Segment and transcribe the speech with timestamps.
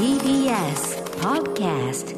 [0.00, 2.16] TBS Podcast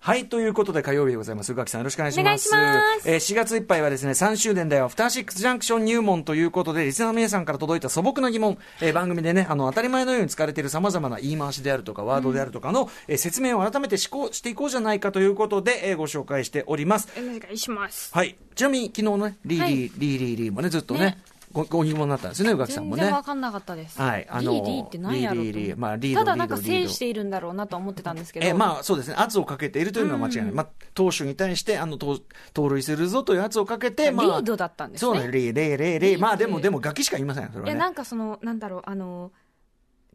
[0.00, 1.52] はい、ということで火曜日でございます。
[1.52, 2.22] 宇垣さんよろしくお願いします。
[2.22, 17.06] お願いしますえー4月いっぱいはですね、3周年だよ、アフターシックスジャンクション入門ということで、リスナーの皆さんから届いた素朴な疑問、えー番組でね、あの、当たり前のように使われている様々な言い回しであるとか、ワードであるとかの、えー説明を改めてしこしていこうじゃないかということで、えーご紹介しております。
[17.16, 18.12] お願いします。
[18.12, 18.34] はい。
[18.56, 21.18] ちなみに昨日ね、リーリー、はいリーリーリーもね、ずっとね、ね
[21.56, 23.00] ごご疑問になったんですよね、宇垣さんもね。
[23.00, 23.14] 全然。
[23.16, 23.98] わかんなかったです。
[23.98, 28.46] はいあのリーリーって何やろリーリーまあリードただなんか制しているんだろうなと思ってたんですけど。
[28.46, 32.20] えまあそうですね、圧をかけているというのは間違いない、まあ、投手に対してあの盗
[32.52, 35.12] 盗塁するぞという圧をかけて、まあ、リードだったんですね。
[35.14, 37.72] そうね、リー、レー、レー、レー、まあでも、でも、ガキしか言いませんよ、それはね。
[37.72, 39.32] いや、なんかその、なんだろう、あの、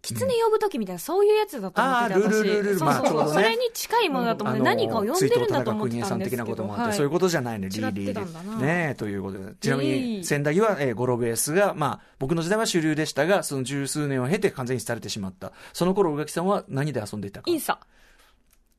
[0.02, 2.44] 狐呼ぶときみたいな、そういうやつだと思ってて、あールール私。
[2.44, 6.64] ルールルそうそうそれに近いものだと思って、何かを呼んでるんだと思ってたんですけど。
[6.66, 8.66] もあって、はいそういうことじゃないね、リリーってたんだなで。
[8.66, 9.54] ねえということで。
[9.60, 15.54] ちなみリに、ー千駄木は、えーゴロベースが、まあ、僕の時代は主流でしたが、その十数年を経て完全に廃れてしまった。
[15.74, 17.50] その頃、宇垣さんは何で遊んでいたか？
[17.52, 17.80] インサ。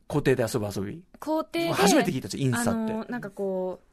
[0.08, 1.02] 校庭で遊ぶ遊び。
[1.20, 1.72] 校庭で。
[1.72, 3.86] 初めて聞いたんですよインサってなんかこう、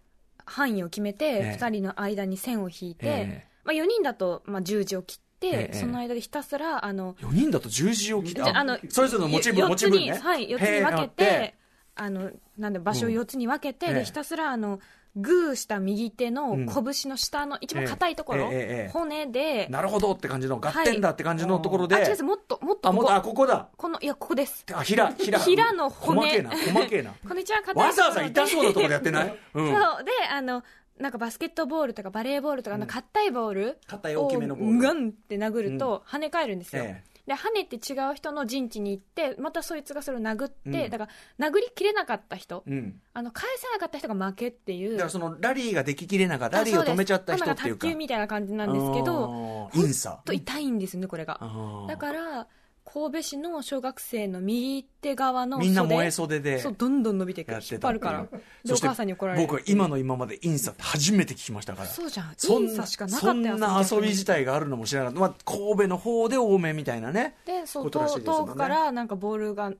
[0.45, 5.28] 範囲を決めえて、え二人の間に線を引いてえ、まあ4人だと、まあ十字を切ってええ、
[5.73, 10.07] その間でひたすら、あの、4人だと十字を切って、ああのそれぞれの持ち分、よ持ち分ね。
[10.07, 11.55] 四つにはい、四つに分けてて、
[11.95, 14.79] あの、なんで場所をうん四つに分けて、ええで、ひたすら、あの、
[15.15, 18.51] グーした右手のうん拳の下の一番硬いところ、
[18.93, 21.95] 骨で、なるほどって感じの、合点だって感じのところで。
[21.95, 23.69] あ、違うもっと、もっとあ、もっと、あ、ここ、ここだ。
[23.75, 24.65] この、いや、ここです。
[24.73, 25.39] あ、ひら、ひら。
[25.39, 27.11] 平の骨細けえな、細けえな。
[27.27, 29.37] この一番硬いわざわざ痛そうなところでやってない？
[29.55, 29.67] うん。
[29.67, 30.03] そう。
[30.03, 30.63] で、あの、
[30.99, 36.83] なんかバスケットボールとかバレーボールとかの硬いボール硬い大きめのボールガンって殴ると跳ね返るんですよ。
[36.83, 42.99] えで、跳ねて違う人の陣地に行って、またそいつがそれを殴って、うんだから、殴りきれなかった人、うん。
[43.13, 44.93] あの、返せなかった人が負けっていう。
[44.93, 47.85] だからその、ラリーができきれなかった、ラリーを止めちゃった人っていうか。
[47.85, 50.19] 卓球みたいな感じなんですけど、インサ。
[50.25, 51.39] と痛いんですね、これが。
[51.87, 52.47] だから、
[52.91, 55.67] 神戸市の小学生の右手側の袖。
[55.67, 57.49] みんな燃え袖でそう、どんどん伸びていく。
[57.49, 58.23] 引やってたっ張るから。
[58.23, 58.27] で、
[58.65, 59.45] おそして母さんに怒られる。
[59.45, 61.87] 僕は今の今までインサって初めて聞きましたから。
[61.87, 62.31] そうじゃん。
[62.31, 65.19] インサしかなかったよそんな遊び自体があるのも知らなかった。
[65.19, 67.35] まあ、神戸の方で多めみたいなね。
[67.45, 69.71] で、そう、ことらしい遠ですもんね遠くからなんかボールが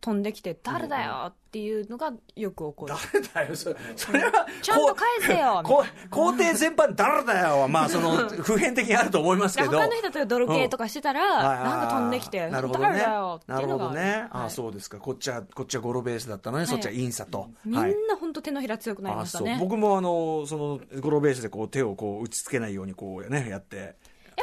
[0.00, 2.94] 飛んできて、誰だよっていうのがよく起こる。
[3.12, 3.76] 誰だよ、それ。
[3.96, 9.70] それは、ちゃんと返せよこう皇帝全般誰だよは、まあ、その、普遍的にあると思いますけど。
[9.70, 12.48] 他の人と泥系とかしてたら、はいなんか飛んできて。
[12.50, 14.26] 誰だよってないるうのがほどね。
[14.30, 14.98] ああ、はいそうですか。
[14.98, 17.50] こっちは、こっちはゴロベースだったのね、そっちはインサと。
[17.64, 19.54] みんな本当手のひら強くなりましたね。
[19.54, 23.96] あそう僕もあのそのゴロベースでこう手をこう打ちつけないようにこうねやって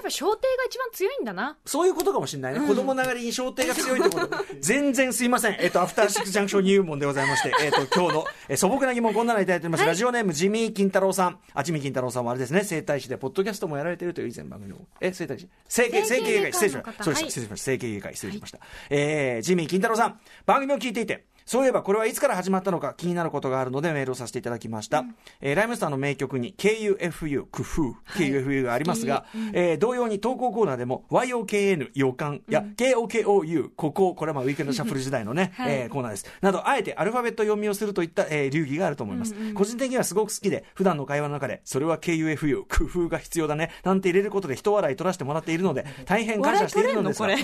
[0.05, 1.57] ぱ小艇が一番強いんだな。
[1.65, 4.37] そういうことかもしれないね、子供ながらに焦点が強いってこと。
[4.61, 5.57] 全然すいません。
[5.59, 11.39] えっとアフターシックスジャンクション入門でございましてえっと今日のえ素朴な疑問こんなのいただいております、ラジオネームジミー金太郎さん。
[11.53, 12.63] あジミー金太郎さんはあれですね。
[12.63, 15.47] 整体師でポッドキャストもやられているという以前番組のえ整体師？
[15.67, 17.03] 整形整形外科失礼しました。
[17.03, 17.25] そうでした。
[17.25, 17.65] はい失礼しました。
[17.65, 18.15] 整形外科。
[18.15, 20.19] 失礼しました、えージミー金太郎さん。
[20.45, 25.03] 番組を聞いていてそういえばこれはいつから始まったのか気になることがあるのでメールをさせていただきました。
[25.41, 35.73] えーライムスターの名曲に KUFU、工夫、KUFU がありますが、えー同様に投稿コーナーでも YOKN 予感や KOKOU、ここ、これはまあウィークエンドシャッフル時代のね、 はい。
[35.73, 36.25] えーコーナーです。
[36.41, 39.35] など、あえてアルファベット読みをするといった、えー流儀があると思います。
[39.53, 47.35] 個人的にはすごく好きで、普段の会話の中で、それは KUFU、工夫が必要だね、なんて入れることで人笑い取らせてもらっているので、大変感謝しているのですが、うん。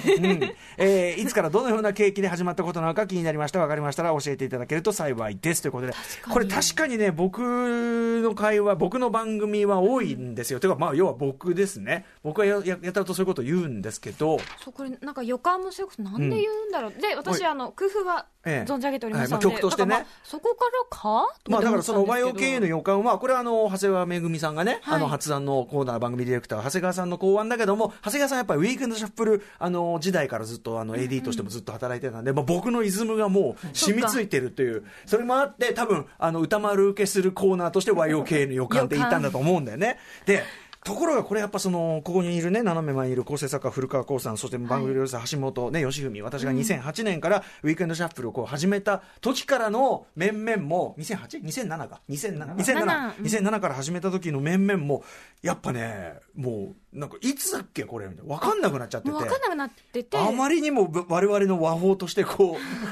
[0.78, 3.59] えーいつからどのような契機で始まったことなのか気になりました。
[3.59, 5.62] わかりましたら教えていただけると幸いです。
[5.62, 5.94] ということで、
[6.29, 10.59] これ確かにね、僕の会話、僕の番組は多いんですよ。
[10.59, 12.06] ていうか、まあ、要は僕ですね。
[12.24, 16.94] 僕はやややたらとそういうことを言うんですけど、そう、これなんか予感も強くてなんで言うんだろう。
[16.94, 39.97] で、私、あの、工夫はええ存じ上げておりましたので、はいまあ曲としてねまあそこからかまあだからその YOK のよ予感は、これはあの、長谷川めぐみさんがね、はいあの、発案のコーナー番組ディレクター、長谷川さんの考案だけども、長谷川さんやっぱりウィークエンドシャッフル、あの、時代からずっとあの、AD としてもずっと働いてたんで、まあ僕のイズムがもう染みついてるっていう、それもあって、多分、あの、歌丸受けするコーナーとして YOK の予感って言ったんだと思うんだよね。
[40.25, 40.44] で、
[40.84, 52.56] ところがこれやっぱその、ここにいるね、斜め前にいる構成作家古川光さん、そして番組プロデューサー橋本ね、義文、私が2008年からウィークエンドシャッフルをこう始めた時からの面々も、2008?2007 か ?2007?
[52.56, 55.04] 2007, 2007から始めた時の面々も、
[55.44, 58.34] やっぱね、もう、なんか、いつだっけこれみたいな。
[58.34, 59.14] わかんなくなっちゃってて。
[59.14, 62.58] 分かんなくなってて、あまりにもぶ我々の和法としてこう、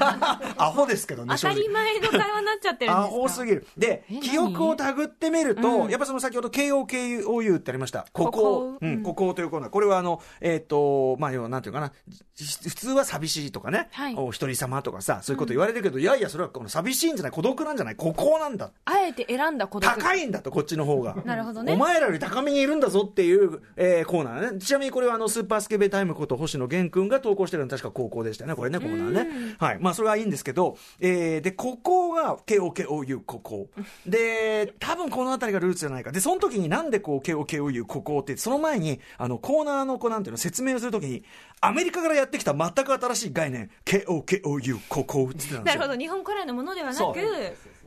[0.56, 3.20] アホですけどね、当たり前の会話になっちゃってるんアですか？
[3.20, 3.66] ホすぎる。
[3.76, 8.06] でえ、記憶をたぐってみると、うんやっぱその先ほど KOKOU ってありました。
[8.12, 9.70] ここここ、う、うんんここというコーナー。
[9.70, 11.92] これはあの、えっ、と、まあ、要はなんていうかな、
[12.34, 18.70] じ普通は寂しいとかね、はいお一人様とかさ、そういうこと言われるけど、いやいや、それはこの寂しいんじゃない、孤独なんじゃない、ここなんだ。
[18.84, 19.92] あえて選んだ孤独。
[19.94, 21.16] 高いんだと、こっちの方が。
[21.24, 24.58] なるほどねお前らより高めにいるんだぞっていう、ええーコーナーね。
[24.58, 29.56] ちなみにこれはあの、スーパースケベタイムこと星野源君が投稿してるの確か高校でしたよね、これね、コーナーね。
[29.58, 29.78] はい。
[29.80, 33.68] まあ、それはいいんですけど、えーで、ここが、KOKOU、ここ。
[34.06, 36.12] で、多分この辺りがルーツじゃないか。
[36.12, 41.24] で、その時になんでこう、KOKOU、ここって、その前に、あの、コーナーの、こう、なんていうの、説明をするときに、
[41.60, 45.74] アメリカからやってきた全く新しい概念、KOKOU、ここって言ってたんですよ。
[45.74, 47.02] なるほど日本古来のものではなく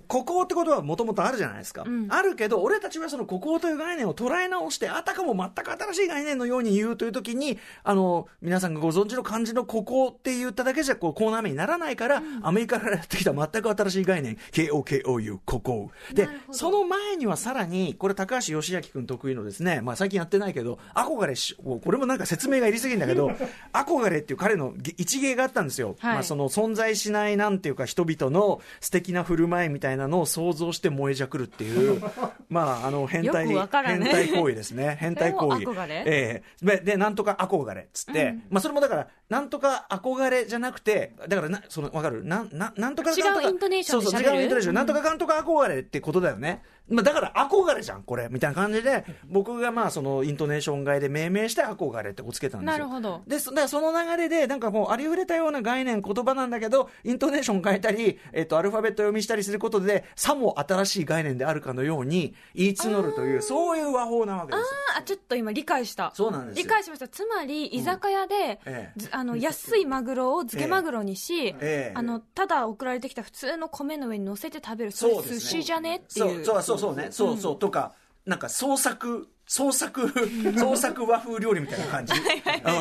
[0.08, 2.08] 孤高ってことはもともとあるじゃないですか、ん。
[2.10, 14.38] あるけど俺たちはその孤高という概念を捉え直してあたかも全く新しい概念のように言うという時にあの皆さんがご存知の漢字の孤高って言っただけじゃこうコーナー名にならないから、アメリカからやってきた全く新しい概念。
[14.52, 23.32] KOKOU 孤高でその前にはさらにこれ高橋義明君得意のですね、まあ、最近やってないけど憧れしこれもなんか説明がいりすぎるんだけど
[23.74, 26.14] 憧れっていう彼の一芸があったんですよ、はい。
[26.16, 32.02] まあ、その存在しないなんていうか人々の素敵な振る舞いみたいなのを想像して燃えじゃくるっていう
[32.50, 34.98] まああの変態よくわから変ね態行為ですね。
[35.00, 35.64] 変態行為。
[36.06, 36.66] ええ。
[36.66, 42.24] ででなんとか憧れっつって、まあそれもだからなんとか憧れじゃなくてだからなそのわかる？
[42.24, 52.72] なんななんとか違うなんとかイントネーションでそうそう違うイントネーション、なんとかかんとか憧れってことだよねまあ、だから憧れじゃんこれみたいな感じで僕がまあそのイントネーション替えで命名して憧れってこうつけたんですよ。
[52.74, 53.22] なるほど。
[53.26, 64.66] でそその流れでなんかもうありふれたような概念言葉なんだけどイントネーション変えたり、えっとアルファベット読みしたりすることでさも新しい概念であるかのように言い募るというそういう和法なわけですよ。
[64.98, 66.12] あちょっと今理解した。
[66.14, 66.64] そうなんですよ。
[66.64, 67.08] 理解しました。
[67.08, 68.92] つまり居酒屋で、ええ。
[68.98, 71.92] ずあの安いマグロを漬けマグロにし、ええ。
[71.96, 75.96] あのただ送られてきた普通の米の上に乗せて食べるそれ寿司じゃね？
[75.96, 76.46] っていう。
[76.46, 77.08] そうそうそうそうね。
[77.12, 77.94] そうそう、とか
[78.26, 80.12] なんか創作創作
[80.58, 82.14] 創作和風料理みたいな感じ、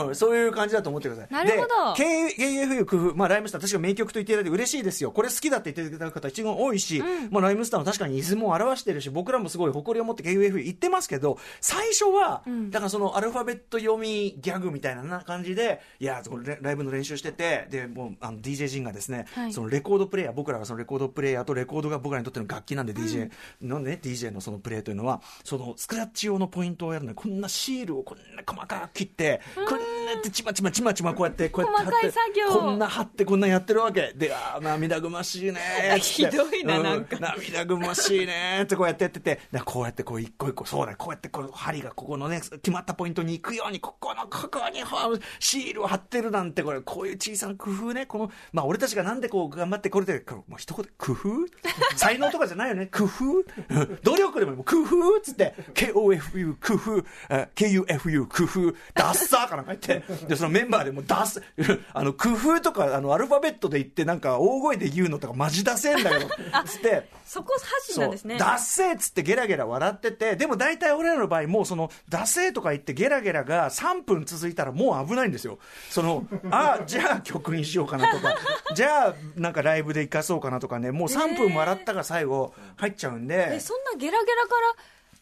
[0.07, 1.31] うん、そういう感じだと思ってください。
[1.31, 1.95] なるほど。
[1.95, 5.11] で KFU 工夫、まあ、ライムスター確か名曲と言っていただいて嬉しいですよ。
[5.13, 19.53] これ好きだって言っていただく方一番多いし、まあ、ライムスターも確かにイズムを表してるし僕らもすごい誇りを持って KFU 言ってますけど最初は、だからそのアルファベット読みギャグみたいな感じでいやこれライブの練習しててでもうあの DJ ジンがですね、はい。
[19.53, 23.31] そのレコードプレイヤー僕らがそのレコードプレイヤーとレコードが僕らにとっての楽器なんで DJ
[23.61, 32.59] のね、DJ のそのプレイというのはそのスクラッチ用のポイントをやるのにこんなシールをこんな細かく切ってこんなってちまちまちまちまこうやってこうやって貼って細かい作業。
[32.61, 35.61] こんな貼ってこんなやってるわけであー涙ぐましいね
[36.01, 37.19] ひどいなうなんか。
[37.19, 39.41] 涙ぐましいねーってこうやってやってて。
[39.51, 44.97] でこうやってこう一個一個そうだよこうやってこう針がここのね決まったポイントに行くようにここのここにほ
[45.39, 48.07] シールを貼ってるなんてこれこういう小さな工夫ね。
[48.07, 51.47] このまあ俺たちがなんでこう頑張ってこれてこれもう一言で工夫？
[51.97, 52.87] 才能とかじゃないよね。
[52.87, 53.25] 工夫？
[53.25, 53.39] う
[53.81, 55.17] ん努力でも工夫？
[55.19, 55.55] っつって。
[55.75, 60.03] KOFU 工夫えー KUFU 工夫ダッサーかなんか言って。
[60.27, 61.41] でそのメンバーでもダッサ
[61.95, 66.29] あの工夫とかあのアルファベットで言ってなんか大声で言うのとかマジダセえんだよ。
[66.67, 67.09] つって。
[67.25, 68.37] そこ発信なんですね。
[68.37, 70.37] ダッセーっつってゲラゲラ笑ってて。
[70.37, 75.59] でも大体俺らの場合もうそのダッセーとか言ってゲラゲラが3分続いたらもう危ないんですよ。
[75.91, 78.37] そのあじゃあ曲にしようかなとか。
[78.75, 80.91] じゃあなんかライブで生かそうかなとかね。
[80.93, 84.75] もう3分笑ったが最後入っちゃうんで、えそんなゲラゲラから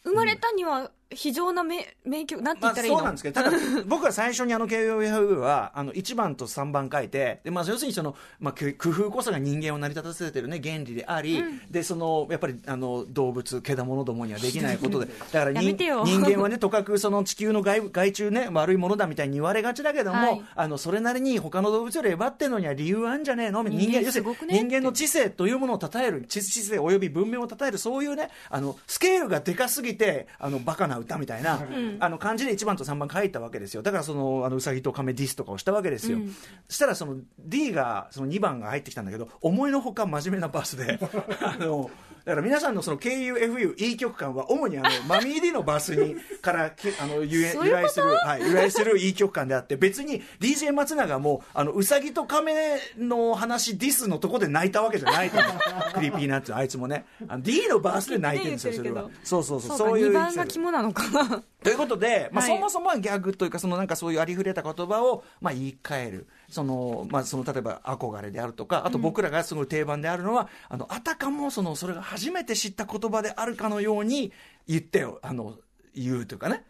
[0.03, 20.41] 生まれたには非常な名名曲なんてまあ、言ったらいいの、そうなんですけど、ただ、 僕は最初にあの KOF は、あの、1番と3番書いて、で、まあ、要するにその、まあ、く工夫こそが人間を成り立たせてるね、原理であり、で、その、やっぱり、あの、動物、けだものどもにはできないことで、 だから人間はね、とかくその地球の外外中ね、悪いものだみたいに言われがちだけども、はい。
[20.55, 23.63] あの、それなりに他の動物より威張ってるのには理由あんじゃねえの？
[23.63, 31.61] 人人間間、要するに人間の知性というものを称える、知知性及び文明を称える、そういうね、あの、スケールがでかすぎて、あの、バカな歌みたいな、
[31.99, 33.83] あの、漢字で1番と3番書いたわけですよ。
[33.83, 36.19] だからその、あの、うさぎと亀ディスとかをしたわけですよ。
[36.67, 40.99] そしたらその、D が、その2番が入ってきたんだけど、思いのほか真面目なバースで、
[41.41, 41.89] あの、
[42.25, 47.81] だから皆さんのその KUFU、いい曲感は主にあの、 Mummy-D のバースに、から、きあの、由そういうこと？
[47.81, 55.51] 由来する、はい、由来するいい曲感であって、別に DJ 松永も、あの、うさぎと亀の話、ディスのとこで泣いたわけじゃないと思う。
[55.93, 57.05] Creepy Nuts、あいつもね。
[57.27, 59.09] あの D のバースで泣いてるんですよ、それは。
[59.23, 60.09] そうそうそう、そうかそういう。
[60.11, 66.27] 2番が肝なのかなということで、まあ、はいそもそもはギャグというか、そのなんかそういうありふれた言葉を、まあ、言い換える。
[66.49, 74.33] その、まあ、その、例えば、憧れであるとか、あと僕らがすごい定番であるのは、あの、あたかも、その、それが初めて知った言葉であるかのように
[74.67, 75.55] 言ってよ、あの、
[75.95, 76.65] 言うというかね。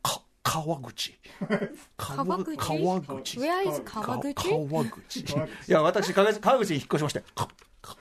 [0.00, 1.18] か、川口。
[1.98, 2.56] 川口？
[2.56, 3.38] 川口？
[3.40, 4.20] 川口か川
[4.84, 5.20] 口？
[5.20, 5.24] い
[5.66, 7.48] や、私、川口川口に引っ越しまして、か、か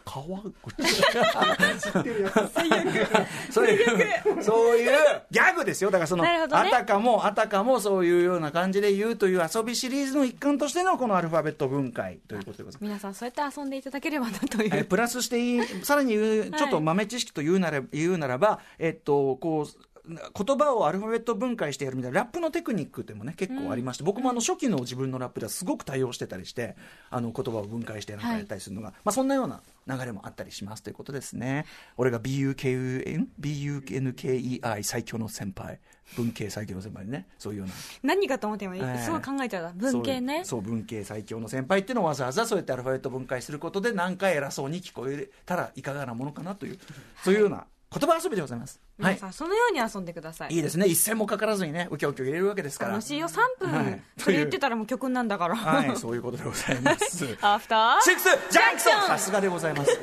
[0.04, 0.52] 川口。
[3.52, 4.92] そういう、そういう
[5.32, 5.92] ギャグですよ。
[5.92, 12.78] だからその、ねあたかも、あたかもそういうような感じで言うという遊びシリーズの一環としてのこのアルファベット分解ということでございます。
[12.82, 26.76] 皆さんそうやって遊んでいただければなという、えプラスしていい、さらに言うちょっと豆知識と言うなら、言うならば、えっと、こう、言葉をアルファベット分解してやるみたいなラップのテクニックっていうのもね結構ありまして、僕もあの初期の自分のラップではすごく対応してたりして
[27.10, 31.66] あの言葉を分解してなんかやったりするのが、まあ、そんなような流れもあったりしますということですね。
[31.98, 35.80] 俺が BUKUN BUNKEI 最強の先輩
[36.16, 37.74] 文系最強の先輩ねそういうような。
[38.04, 39.74] 何かと思って今、ええすごい考えちゃった。
[39.74, 40.44] 文系ね。
[40.44, 46.80] そうそう文系最強の先輩っていうのをわざわざそうやってアルファベット分解することで何か偉そうに聞こえたらいかがなものかなという、
[47.24, 47.66] そういうような
[47.98, 48.82] 言葉遊びでございます。
[49.00, 49.14] はい。
[49.14, 50.54] 皆さんそのように遊んでください。
[50.54, 50.86] いいですね。
[50.86, 52.92] 一銭もかからずにねウキョウキョ入れるわけですから。
[52.92, 54.02] 楽しいよ3分、はい。
[54.18, 57.38] それ言ってたらもう曲なんだから、 はいそういうことでございます。
[57.42, 59.92] アフターシックスジャンクションさすがでございます。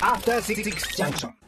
[0.00, 0.62] After Six
[0.96, 1.41] Junction.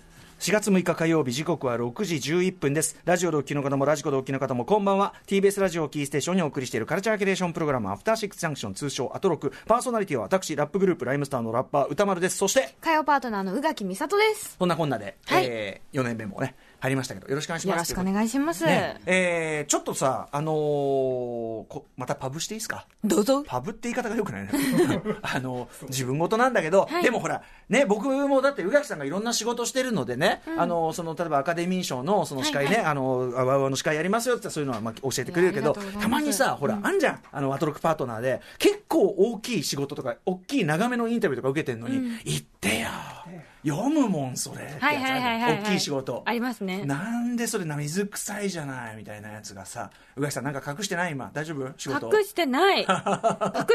[0.44, 3.00] 4月6日火曜日時刻は6時11分です。
[3.06, 5.14] ラジオでお聞きの方もラジコでお聞きの方もこんばんは。
[5.26, 9.54] TBS ラジオをキーステーションにお送りしているカルチャーキュレーションプログラムアフターシックスジャンクション通称アトロク。
[9.64, 12.36] パーソナリティは私ラップグループライムスターのラッパー歌丸です。
[12.36, 14.58] そして火曜パートナーの宇垣美里です。
[14.58, 15.46] こんなこんなで、はい。
[15.46, 17.76] えー、4年目もね入りましたけどよろしくお願いします。
[17.76, 19.00] よろしくお願いします、ね。
[19.06, 22.86] えー、ちょっとさあのーこまたパブしていいですか？
[23.02, 23.42] どうぞ。
[23.42, 24.50] パブって言い方がよくないね。
[25.22, 27.02] あの自分事なんだけど、はい。
[27.02, 32.84] でもほらね僕もだって宇垣さんがいろんな仕事してるのでね、あのその例えばアカデミー賞のその司会ね、はい。
[32.84, 37.20] はあのあわあわの司会やりますよってそういうのはまあ教えてくれるけどたまにさほら、あんじゃん。
[37.32, 42.88] あのアトロックパートナーで結構大きい仕事とか大きい長めのインタビューとか受けてるのに、行ってよ
[43.66, 46.22] 読むもんそれ大きい仕事。
[46.26, 46.84] ありますね。
[46.84, 51.30] なんでそれな水臭いじゃないみたいなやつがさ宇垣さんなんか隠してない今？
[51.32, 51.72] 大丈夫？
[51.76, 52.14] 仕事。
[52.16, 52.80] 隠してない。
[52.84, 52.86] 隠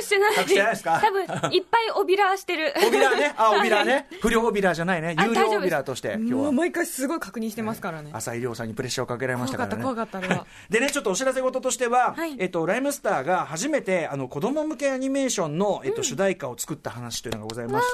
[0.02, 0.36] してない。
[0.38, 1.00] 隠してないですか？
[1.02, 2.74] 多分いっぱいオビラーしてる。
[2.88, 6.40] オビラーね、あ、オビラーね、不良オビラーじゃないね、あ有料オビラーとして、今日は。
[6.44, 9.82] もう毎回すごい確認してますからね、浅井亮さんにプレッシャーをかけられましたからね。
[9.84, 12.36] 怖かった怖かったでね、ちょっとお知らせ事としては、はい。
[12.40, 17.88] えっと、ライムスターが初めて、あの、子供向けアニメーションの、えっと、主題歌を作った話というのがございまし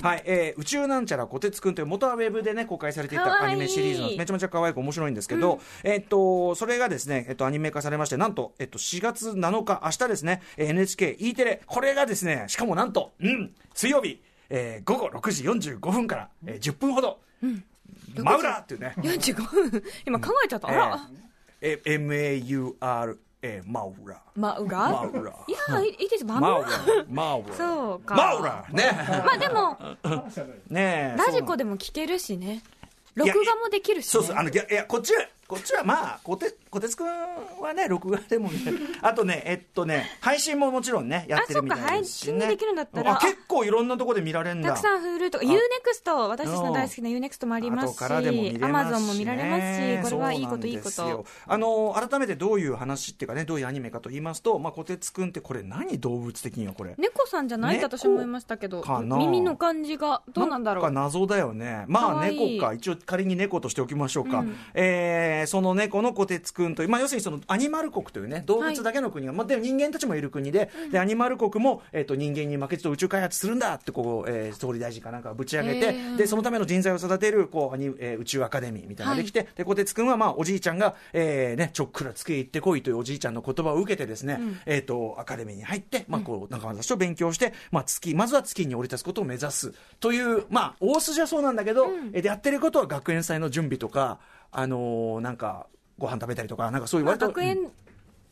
[0.00, 14.20] て、はい、えー宇宙なんちゃらこてつくんという、元はウェブでね、公開されていたアニメシリーズの、めちゃめちゃ可愛く面白いんですけど、えっと、それがですね、えっと、アニメ化されまして、なんと、えっと、4月7日、明日ですね、えー NHKE テレ、これがですね、しかもなんと、うん、水曜日、
[14.50, 17.20] えー午後6時45分から、えー10分ほど、
[18.18, 19.82] マウラーっていうね、45分。
[20.06, 21.08] 今考えちゃった、あら、
[21.62, 24.14] えー、M-A-U-R、えー、マウラ。
[24.14, 24.18] ー。
[24.36, 25.32] まうがマウラ。
[25.48, 26.24] いやいいいです。
[26.24, 26.68] マウマウラ。
[26.68, 27.06] ー。
[27.10, 27.48] マウラ。
[27.48, 27.56] ー。
[27.56, 28.14] そうか。
[28.14, 28.64] マウラ。
[28.70, 28.92] ーね。
[29.26, 29.78] まあでも
[30.68, 31.16] ねえ。
[31.18, 32.62] ラジコでも聞けるしね。
[33.14, 37.06] 録画もできるし、ね、そうそう、あの、いや、いやこっちは、こっちはまあ、こて、こてつくん
[37.60, 38.58] はね、録画でもね、
[39.02, 42.38] あとね、えっとね、配信ももちろんね、やってるみたいですし、ね。
[42.38, 43.12] あそっか配信できるんだったら。
[43.12, 44.70] あ結構いろんなとこで見られるんだ。
[44.70, 51.26] たくさん Hulu とか UNEXT 私たちの大好きな UNEXT もありますし後からでも見れますし、ね、Amazon も見られますしこれはいいこといいこと。
[51.46, 56.94] あの改めてどういう話っていうかねどういうアニメかと言いますと、まあ、こてつくんってこれ何動物的にはこれ。
[56.96, 57.76] 猫さんじゃない？
[57.76, 60.84] って私思いましたけど耳の感じがどうなんだろう。
[60.84, 61.84] なんか謎だよね。
[61.88, 62.72] まあ猫か。
[62.72, 64.56] 一応仮に猫としておきましょうか、うん。
[64.72, 76.16] えーその猫のこてつくんという、まあ、要するにそのアニマル国というね動物だけの国が、まあ、でも人間たちもいる国で,、でアニマル国も、えー、と人間に負けじと宇宙開発するんだってこう、えー総理大臣かなんかぶち上げて、へー。
[76.16, 94.18] でそのための人材を育てるこうアニ、えー宇宙アカデミーみたいなのができて、でこてつくんは、まあ、おじいちゃんが、えーね、ちょっくら月へ行ってこいというおじいちゃんの言葉を受けてですね、えー、とアカデミーに入って、まあ、こう仲間たちと勉強して、まあ、月まずは月に降り立つことを目指すという、まあ、大筋はそうなんだけど、えーでやってることは学園祭の準備とか、
[94.52, 95.66] あのーなんか
[95.98, 97.26] ご飯食べたりとかなんかそういうまあ割と。
[97.28, 97.70] 学園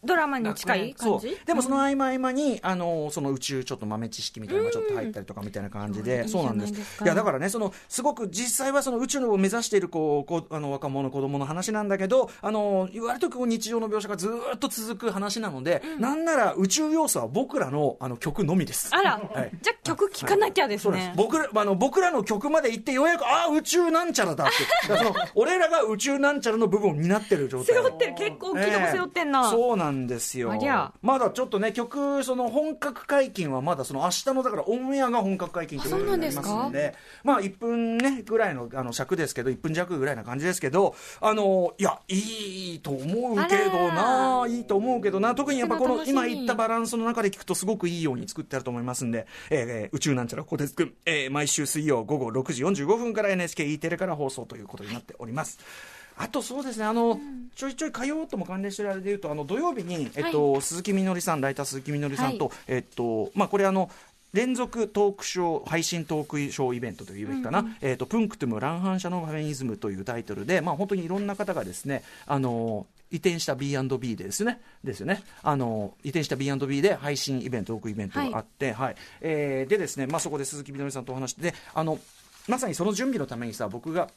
[0.05, 1.47] ドラマに近い感じそう。
[1.47, 6.29] でもその合間合間に、あのその宇宙ちょっと豆知識みたいなのがちょっと入ったりとかみたいな感じで、うん。
[6.29, 6.73] そうなんです。
[7.05, 18.91] いやだからねそのすごく実際はその宇宙を目指しているこうこうあの若者子供の話なんだけどあの割とこう日常の描写がずーっと続く話なので、なんなら宇宙要素は僕らのあの曲のみです。
[18.93, 19.51] あら、はい。
[19.61, 21.09] じゃあ曲聴かなきゃですそうです。
[21.09, 24.55] ね、僕らあの僕らの曲まで行ってようやくああ宇宙なんちゃらだって。
[24.87, 27.75] その俺らが宇宙なんちゃらの部分を担ってる状態。
[27.75, 30.53] 背負ってる結構大きいとこ背負ってんな、ええそうなんですよ。
[31.03, 36.95] まだちょっとね曲その本格解禁はまだその明日のだからオンエアが本格解禁ということになりますので。
[37.25, 55.59] まあ1分ねぐらいのあの尺ですけど1分弱ぐらいな感じですけどあのいやいいと思うけどないいと思うけどな特にやっぱこの今言ったバランスの中で聞くとすごくいいように作ってあると思いますんで、えー宇宙なんちゃらこてつくん、えー毎週水曜午後6時45分から NHKE テレから放送ということになっております。
[56.21, 57.19] あとそうですねあの、
[57.57, 63.91] ちょいちょい火曜とも関連してるあれで言うとあの土曜日に、えっと鈴木みのりさんライター鈴木みのりさんと、はえっとまあこれあの
[64.35, 74.61] 連続トークショー配信トークショーイベントというべきかな、えっとプンクトゥム乱反射のフェミニズムというタイトルで、まあ、本当にいろんな方がですねあの移転した B&B でですね。
[74.85, 75.23] ですよね。
[75.43, 78.97] あの移転した B&B で配信イベントトークイベントがあって、はい。
[79.21, 81.99] えーでですね、まあ、そこで鈴木みのりさんとお話してであの
[82.47, 84.09] まさにその準備のためにさ僕が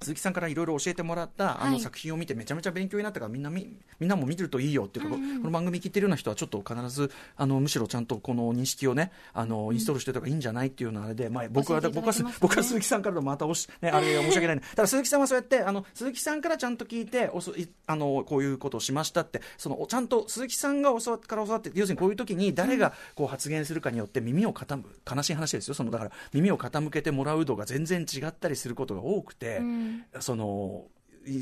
[0.00, 25.74] 鈴木さんからいろいろ教えてもらったあのはい作品を見てめちゃめちゃ勉強になったからみんなみみんなも見てるといいよっていうか、この番組聞いてるような人はちょっと必ずあのむしろちゃんとこの認識をねあのインストールしておいた方がいいんじゃないっていうのあれで、まあ、僕は教えていた僕は僕は鈴木さんからのまたおし、ね、あれが申し訳ない、ね、 ただ鈴木さんはそうやってあの鈴木さんからちゃんと聞いておそいあのこういうことをしましたってそのちゃんと鈴木さんが教わから教わって要するにこういう時に誰がこう発言するかによって耳を傾む悲しい話ですよ。
[25.74, 29.83] そのだから耳を傾けてもらう度が全然違ったりすることが多くて、うん
[30.20, 30.86] その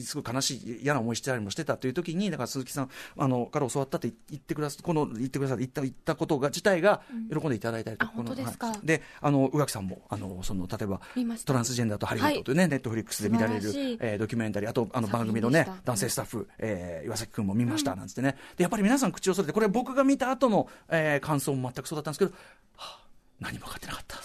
[0.04, 8.68] すごい悲しい嫌な思いしてたりもしてたという時にだから鈴木さんあのから教わったって言ってくださこの言ってくださ言った言ったことが自体が喜んでいただいたりとか、あ本当ですか？
[8.68, 8.78] はい。
[8.84, 11.00] であの宇垣さんもあのその例えば
[11.44, 13.70] トランスジェンダーとハリウッドというね、ネットフリックスで見られる
[14.00, 22.37] えードキュメンタリーあとあの作番組のね男性スタッフ、えー岩崎君も見ましたなんつってね、でやっぱり皆さん口をそれてこれ僕が見た後の、えー感想も全くそうだったんですけど、は
[22.76, 23.06] あ、
[23.40, 24.18] 何も分かってなかった。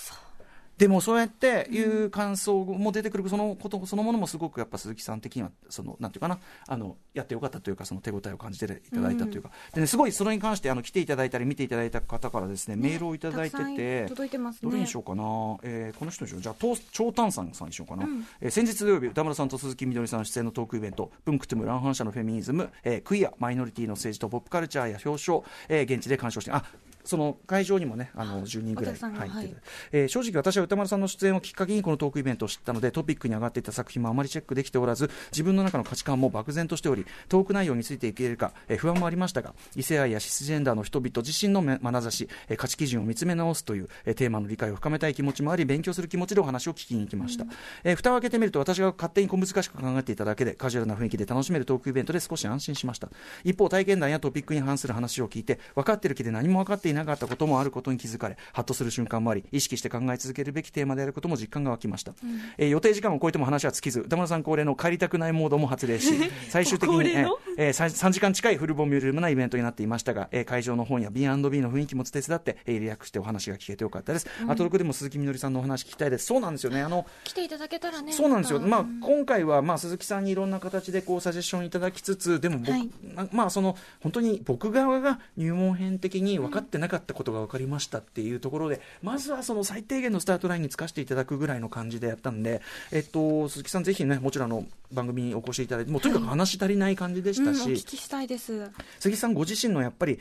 [0.77, 14.69] でもそうやっていう感想も出てくるそのことそのものもすごくやっぱ鈴木さん的にはそのなんていうかなあのやってよかったというかその手応えを感じていただいたというか、でねすごいそれに関してあの来ていただいたり見ていただいた方からですねメールをいただいてて届いてますね。
[14.69, 15.23] どれにしようかな、
[15.63, 18.25] えーこの人にしようじゃあと長丹さんさんにしようかな、うん。
[18.41, 26.63] えー先日土曜日歌村さんと鈴木みどりさん出演のトークイベント「文クトゥム乱反射のフェミニズム、えークイアマイノリティの政治とポップカルチャーや表彰」えー現地で鑑賞してあ
[27.07, 29.55] その会場にもねあの10人ぐらい入ってて、はい。
[29.91, 47.45] えー正直私は歌丸さんの出演をきっかけにこのトークイベントを知ったのでトピックに上がっていた作品もあまりチェックできておらず自分の中の価値観も漠然としておりトーク内容についていけるか、えー不安もありましたが異性愛やシスジェンダーの人々自身のめ眼差し、えー価値基準を見つめ直すという、えーテーマの理解を深めたい気持ちもあり勉強する気持ちでお話を聞きに行きました、
[47.83, 53.09] えー蓋を開けてみると私が勝手に小難しく考えていただけでカジュアルな雰囲気で楽しめるトークイベントで少し安心しました。
[53.43, 62.13] 一方体験談やトピックに関する話を聞いて分かっている気で何も分かっていなかったこともあることに気づかれハッとする瞬間もあり意識して考え続けるべきテーマであることも実感が湧きました、
[62.57, 66.13] えー予定時間を超えても話は尽きず歌丸さん恒例の帰りたくないモードも発令し
[66.49, 71.27] 最終的に、えーえー、3, 時間近いフルボミュルームなイベントになっていましたが、えー会場の本や B&B
[71.61, 76.25] の雰囲気も手伝って、えーリラックスしてお話が聞けてよかったです、あと6でも鈴木みのりさんのお話聞きたいです。
[76.25, 76.81] そうなんですよね。
[76.81, 78.13] あの来ていただけたらね。
[78.13, 82.89] そうなんですよ、まあ、うん今回はまあ鈴木さんにいろんな形でこうサジェッションいただきつつ、でも僕、はい。
[83.15, 98.71] ままあ、その本当に僕側が入門編的に分かってなかったことが分かりましたっていうところで、まずはその最低限のスタートラインにつかせていただくぐらいの感じでやったんで、えっと、鈴木さん、ぜひね、もちろんあの番組にお越しいただいて、もうとにかく話足りない感じでしたうん、おし、聞きしたいです。
[98.99, 100.19] 鈴木さんご自身のやっぱり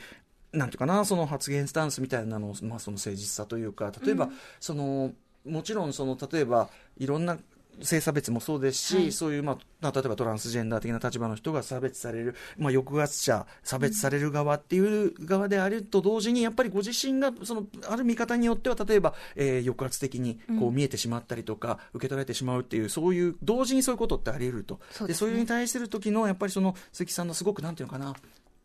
[0.53, 4.31] なんていうかなその発言スタンスみたいなの、まあ、その誠実さというか例えば、うん。
[4.59, 5.11] その
[5.45, 7.37] もちろんその例えばいろんな
[7.81, 24.79] 性差別もそうですし、はいそういう、まあ、まあ例えばトランスジェンダー的な立場の人が差別される、まあ、抑圧者、差別される側っていう側であると同時に、やっぱりご自身がそのある見方によっては、例えば、えー抑圧的にこううん見えてしまったりとか、受け取られてしまうっていう、そういう、同時にそういうことってあり得ると。
[24.91, 28.15] そうですねでそういうに対する時の、やっぱりその鈴木さんのすごくなんていうのかな、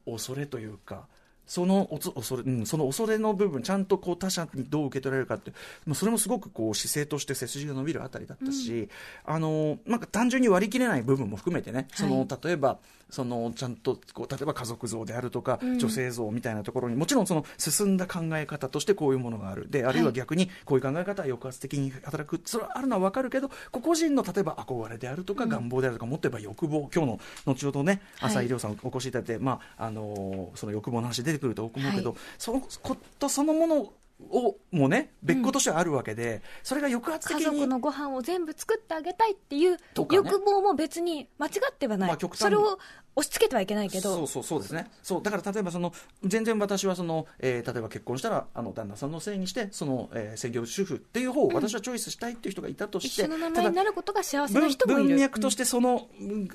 [0.07, 1.07] 恐れというか。
[1.53, 5.51] そのおつ恐れ、うん、その恐れの部分、ちゃんとこう他者にどう受け取られるかって、
[5.85, 8.89] もうそれもすごくこう姿勢として背筋が伸びるあたりだったし、
[9.27, 12.79] あのなんか単純に割り切れない部分も含めてね、その例えば、
[13.11, 15.79] そのちゃんとこう例えば家族像であるとか、うん。
[15.79, 19.69] 女性像みたいなところにもちろんその進んだ考え方としてこういうものがある。
[19.69, 26.89] であるいは逆にこういう考え方は抑圧的に働くそれはあるのは分かるけど個々人の例えば憧れであるとか願望であるとか、もっと言えば欲望。
[26.95, 28.31] 今日の後ほどねはい。
[28.31, 32.19] 浅井亮さんお越しいただいて、まああのその欲望の話出てくると思うけど、はい。
[32.39, 33.93] そのことそのもの
[34.31, 39.77] をもね別個としてはあるわけで、それが抑圧的に家族のご飯を全部作ってあげたいっていう
[40.11, 42.45] 欲望も別に間違ってはない、まあ極端に。
[42.45, 42.79] それを
[43.15, 44.15] 押し付けてはいけないけど。
[44.15, 44.89] そうそうそうですね。
[45.03, 45.93] そうだから例えばその
[46.25, 55.09] 全然私はその、えー例えば結婚したらあの旦那さんのせいにしてその、えー専業主婦っていう方を私はチョイスしたいっていう人がいたとして、一緒の名前になることが幸せな文人もいる。
[55.09, 56.07] 文脈としてその,、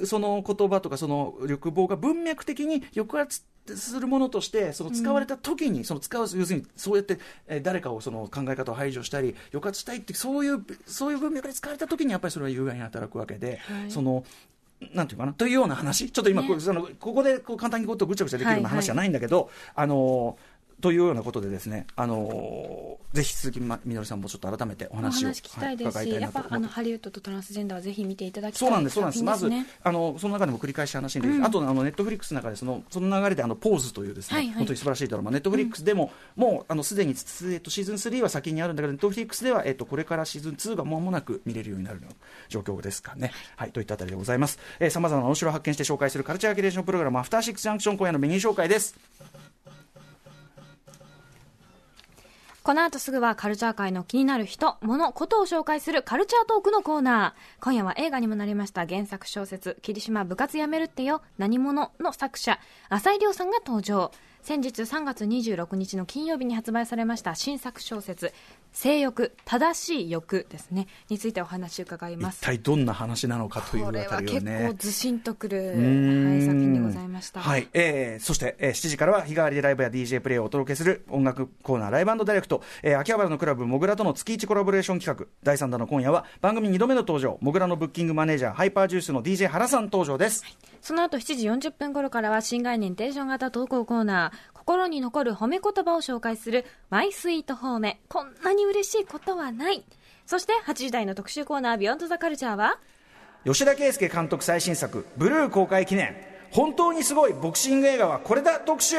[0.05, 3.43] その言葉とかその欲望が文脈的に抑圧
[3.75, 13.91] するものとしてその使われた時に、その使う要するにそうやって、えー誰かをその考え方を排除したり抑圧したいってそういうそういう文脈で使われた時にやっぱりそれは有害に働くわけで、はい。
[13.91, 14.23] その
[14.93, 18.81] なんていうかなというような話、ちょっと今、ねこうそのここでこう簡単にこうぐちゃぐちゃできるようなはいはい。
[18.81, 20.37] 話じゃないんだけど、あの
[20.81, 29.23] というようなことでですね、あのぜひ鈴木まみのりさんもちょっと改めておお話を話聞きたいですし、はいやっぱあのハリウッドとトランスジェンダーはぜひ見ていただきたいそうなんです、そうなんです。
[29.23, 29.49] まず、
[29.83, 42.01] あの、その中でも繰り返し話に出てうんあと、あの、ネットフリックスの中で、その、その流れで、あの、 POSE というですね、はいはい本当に素晴らしいドラマ、ネットフリックスでも、もう、あの、すでに、つえっと、シーズン3は先にあるんだけど、ネットフリックスでは、えっと、これからシーズン2が間もなく見れるようになる
[42.49, 43.31] 状況ですかね。
[43.55, 44.59] はい、といったあたりでございます。
[44.79, 48.95] えー、様々な面白を発見して紹介するカルチャーキュレーションプログラム、アフターシックスジャンクション、今夜のメニュー紹介です。
[52.67, 57.63] この後すぐはカルチャー界の気になる人、物、ことを紹介するカルチャートークのコーナー。
[57.63, 64.11] 今夜は映画にもなりました原作小説、桐島部活やめるってよ、何者の作者、浅井亮さんが登場。
[64.41, 68.33] 先日3月26日の金曜日に発売されました新作小説、
[68.77, 72.43] 性欲、正しい欲ですね、についてお話を伺います。
[72.43, 74.75] 一体どんな話なのかというあこれはたりを結構ね。
[74.77, 75.75] ずしんとくる、はい、
[76.43, 77.39] 作品でございました。
[77.39, 90.43] はい、えー、そして、えー、7時からは日替わりでライブや DJ プレイをお届けする音楽コーナーライブダイレクト、えー、秋葉原のクラブモグラとの月1コラボレーション企画第3弾の今夜は番組2度目の登場モグラのブッキングマネージャーハイパージュースの DJ 原さん登場です、
[90.81, 99.85] その後7時40分頃からは新概念テンション型投稿コーナー、心に残る褒め言葉を紹介するマイスイート褒め、こんなに嬉しいことはない。
[100.25, 102.77] そして8時台の特集コーナービヨンドザカルチャーは、
[103.45, 106.17] 吉田圭佑監督最新作「ブルー」公開記念
[106.51, 107.33] 本当にすごい。
[107.33, 108.95] ボクシング映画はこれだ特集。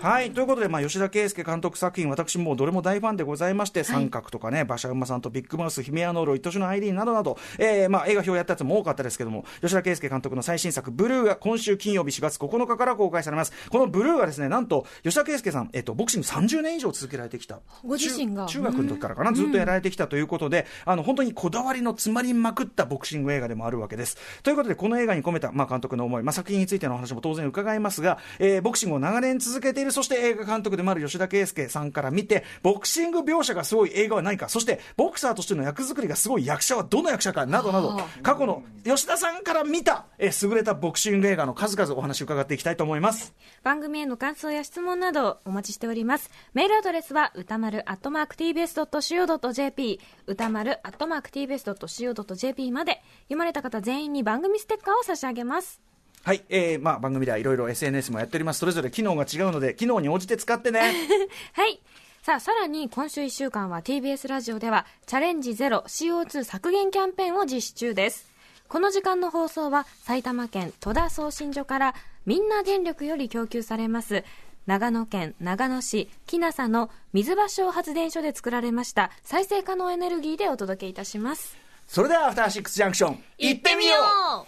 [0.00, 0.32] はい。
[0.32, 13.52] ということで、まあ、吉田圭佑監督作品私もうどれも大ファンでございまして、三角とかね馬車馬さんとビッグマウスヒメヤノール愛しのアイリーンなどなど、えーまあ、映画表やったやつも多かったですけども吉田圭佑監督の最新作「ブルー」が今週金曜日4月9日から公開されます。
[13.70, 17.60] この「ブルー」はですねなんと吉田圭佑さん、えっと、ボクシング30年以上続けられてきた。
[17.84, 18.46] ご自身が。
[18.46, 24.16] 中中学の時からかな、ずっとやられてきたということで、あの本当にこだわりの詰まりまくったボクシング映画でもあるわけです。
[24.42, 43.34] ということで、この映画に込めた、まあ、監督の思い、まあ、作品についてのお話も当然伺いますが、えーボクシングを長年続けている、そして映画監督でもある吉田圭佑さんから見て、ボクシング描写がすごい映画は何か、そしてボクサーとしての役作りがすごい役者はどの役者かなどなど、過去の吉田さんから見た、えー優れたボクシング映画の数々お話を伺っていきたいと思います。
[43.62, 46.30] 番組への感想や質問などお待ちしております。
[46.54, 55.91] メールアドレスは歌丸アットマーク tbs.co.jp 歌丸アットマーク tbs.co.jp まで読まれた方全員に番組ステッカーを差し上げます。
[56.24, 58.60] はい、えー、まあ番組ではいろいろ SNS もやっております。
[58.60, 60.94] それぞれ機能が違うので、機能に応じて使ってね。
[61.52, 61.80] はい。
[62.22, 68.32] さあ、さらに今週1週間は TBS ラジオではチャレンジゼロ CO2 削減キャンペーンを実施中です。
[68.68, 74.24] この時間の放送は埼玉県戸田送信所からみんな電力より供給されます
[74.64, 81.54] 長野県長野市木那佐の水場小発電所で作られました再生可能エネルギーでお届けいたします。
[81.86, 83.96] それでは、アフターシックスジャンクション、行ってみよ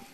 [0.01, 0.14] う